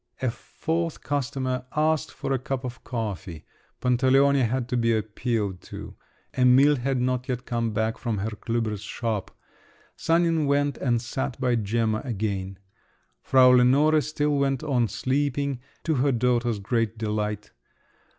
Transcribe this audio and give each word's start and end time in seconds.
A 0.19 0.31
fourth 0.31 1.03
customer 1.03 1.63
asked 1.75 2.11
for 2.11 2.33
a 2.33 2.39
cup 2.39 2.63
of 2.65 2.83
coffee; 2.83 3.45
Pantaleone 3.81 4.47
had 4.47 4.67
to 4.69 4.75
be 4.75 4.93
appealed 4.97 5.61
to. 5.61 5.93
(Emil 6.35 6.77
had 6.77 6.99
not 6.99 7.29
yet 7.29 7.45
come 7.45 7.71
back 7.71 7.99
from 7.99 8.17
Herr 8.17 8.31
Klüber's 8.31 8.81
shop.) 8.81 9.29
Sanin 9.95 10.47
went 10.47 10.77
and 10.79 11.03
sat 11.03 11.39
by 11.39 11.53
Gemma 11.53 12.01
again. 12.03 12.57
Frau 13.21 13.49
Lenore 13.51 14.01
still 14.01 14.39
went 14.39 14.63
on 14.63 14.87
sleeping, 14.87 15.59
to 15.83 15.93
her 15.93 16.11
daughter's 16.11 16.57
great 16.57 16.97
delight. 16.97 17.51